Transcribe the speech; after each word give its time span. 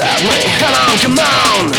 set 0.00 0.22
me 0.22 0.38
Come 0.58 0.74
on, 0.80 0.98
come 0.98 1.18
on. 1.18 1.72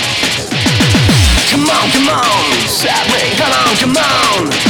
Come 1.49 1.69
on, 1.69 1.91
come 1.91 2.09
on, 2.09 2.67
set 2.67 3.05
me 3.09 3.21
Come 3.37 3.51
on, 3.51 3.75
come 3.77 3.97
on. 3.97 4.60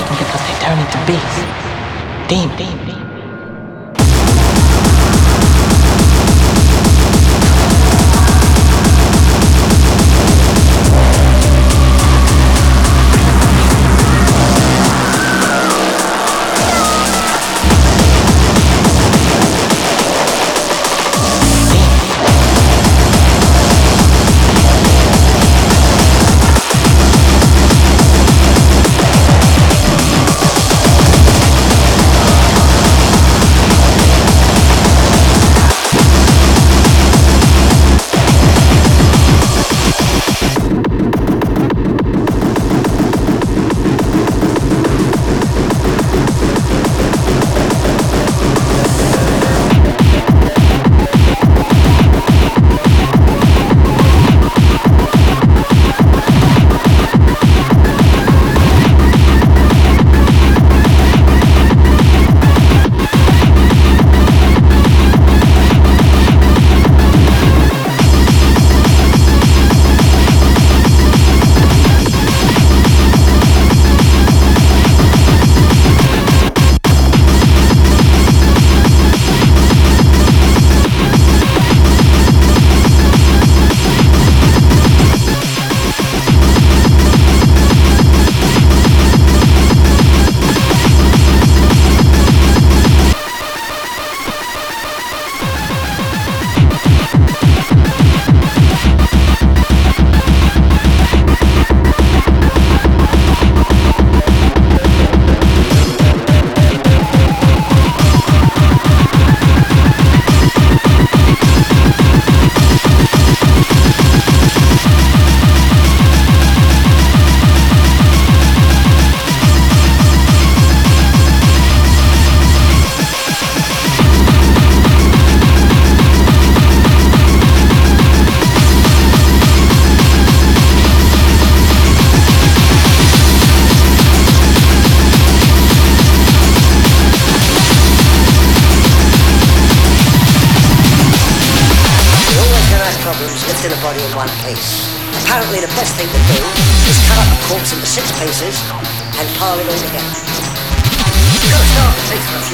because 0.00 0.42
they 0.46 0.56
turn 0.64 0.78
into 0.78 0.98
beasts. 1.06 1.42
Demons. 2.28 3.01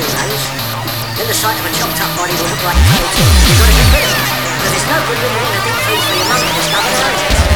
Few. 0.03 0.79
Then 1.17 1.27
the 1.27 1.35
sight 1.35 1.59
of 1.59 1.67
a 1.67 1.73
chopped 1.75 2.01
up 2.01 2.11
body 2.17 2.33
will 2.39 2.47
look 2.47 2.63
like 2.63 2.79
cold. 2.87 3.11
You've 3.47 3.59
got 3.59 3.67
to 3.67 3.75
get 3.75 3.89
rid 3.91 4.05
of 4.07 4.13
it. 4.15 4.27
Because 4.59 4.73
it's 4.75 4.87
no 4.87 4.99
good 5.07 5.19
in 5.19 5.33
a 5.35 5.63
deep 5.67 5.79
freeze 5.87 6.05
for 6.07 6.15
your 6.15 6.29
mum 6.29 6.39
to 6.39 6.55
discover 6.55 6.91
the 7.43 7.48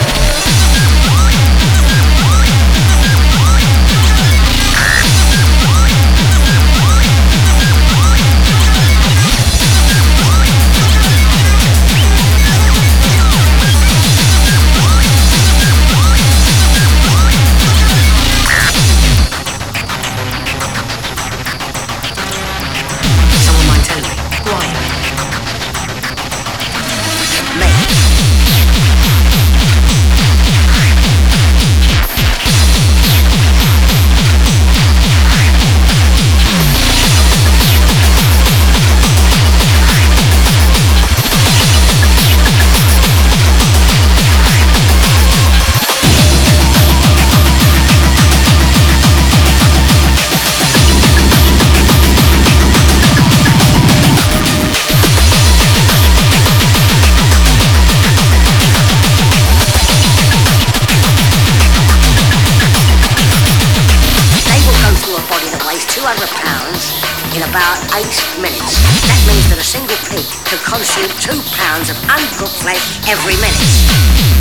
about 67.62 67.94
8 67.94 68.03
minutes. 68.42 68.75
That 69.07 69.22
means 69.31 69.46
that 69.51 69.59
a 69.59 69.62
single 69.62 69.94
pig 70.11 70.27
could 70.51 70.59
consume 70.66 71.07
2 71.22 71.38
pounds 71.55 71.90
of 71.90 71.96
uncooked 72.11 72.59
flesh 72.59 72.98
every 73.07 73.38
minute. 73.38 74.32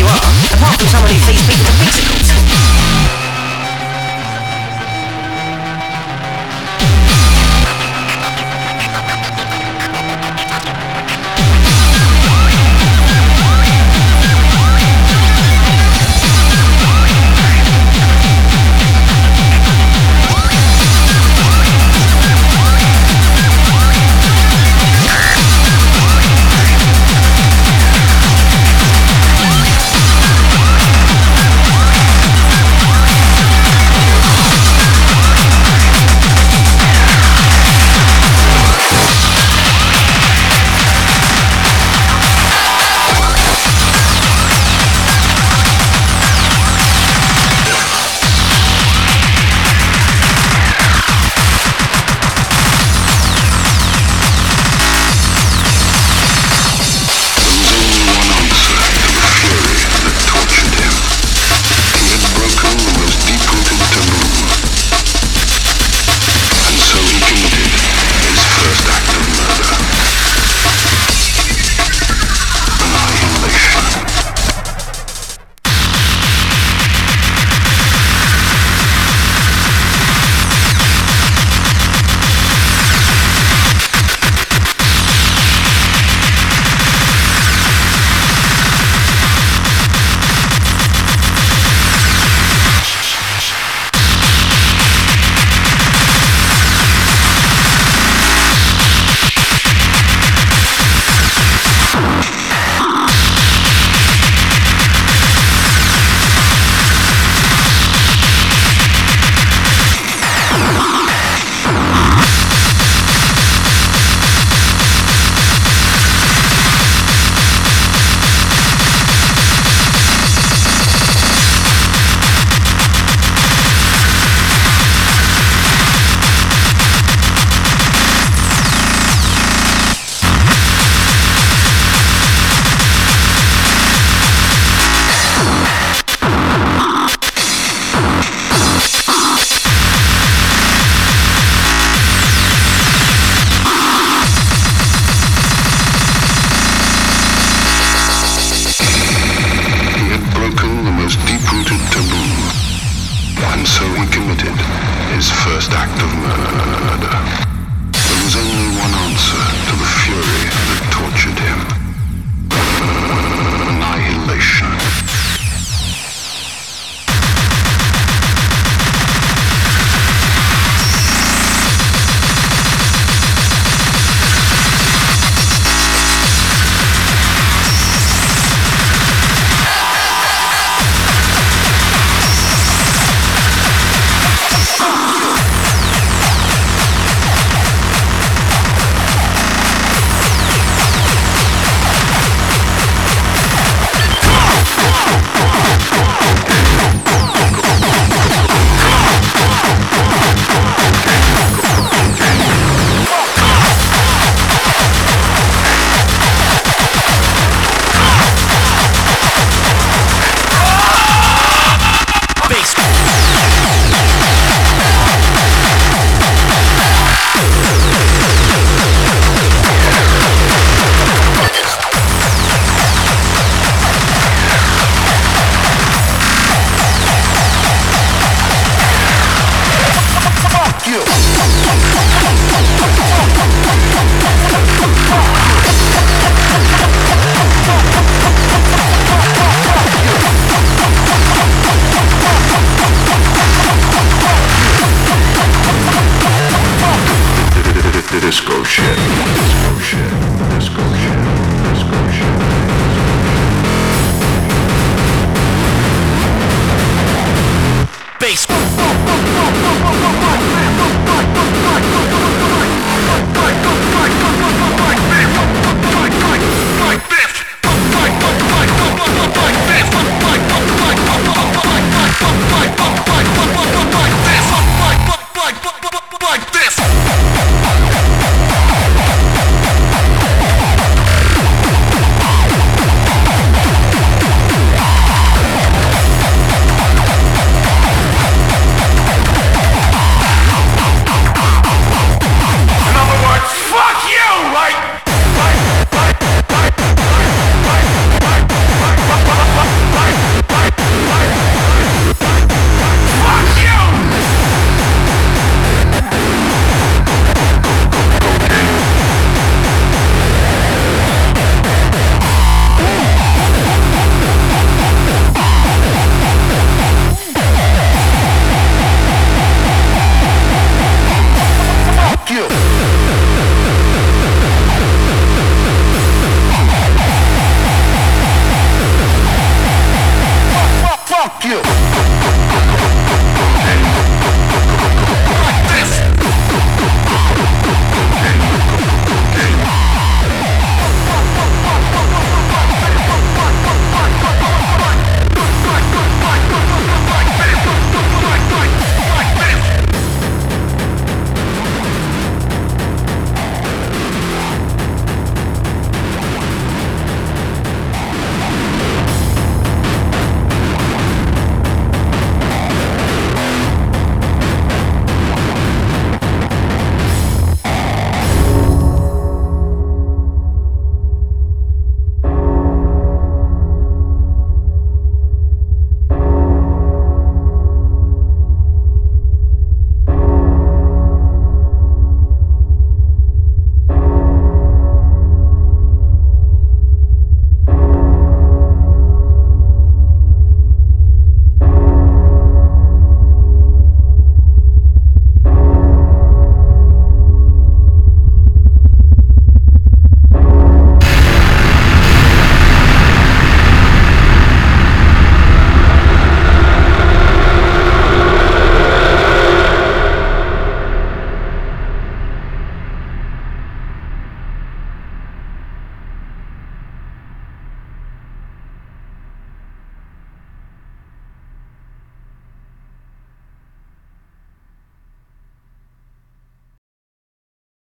You 0.00 0.06
are, 0.06 0.56
apart 0.56 0.78
from 0.78 0.88
someone 0.88 1.12
who 1.12 1.20
feeds 1.26 1.44
people 1.44 1.66
to. 1.66 2.29